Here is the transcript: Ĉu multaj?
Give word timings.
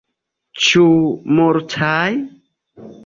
Ĉu 0.67 0.85
multaj? 1.41 2.01